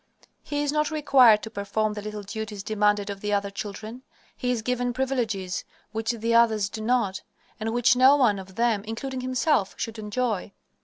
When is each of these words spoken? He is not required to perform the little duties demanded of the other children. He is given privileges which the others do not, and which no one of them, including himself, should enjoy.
He 0.41 0.63
is 0.63 0.71
not 0.71 0.89
required 0.89 1.43
to 1.43 1.51
perform 1.51 1.93
the 1.93 2.01
little 2.01 2.23
duties 2.23 2.63
demanded 2.63 3.11
of 3.11 3.21
the 3.21 3.31
other 3.31 3.51
children. 3.51 4.01
He 4.35 4.49
is 4.49 4.63
given 4.63 4.93
privileges 4.93 5.63
which 5.91 6.09
the 6.09 6.33
others 6.33 6.69
do 6.69 6.81
not, 6.81 7.21
and 7.59 7.71
which 7.71 7.95
no 7.95 8.15
one 8.15 8.39
of 8.39 8.55
them, 8.55 8.83
including 8.85 9.21
himself, 9.21 9.75
should 9.77 9.99
enjoy. 9.99 10.53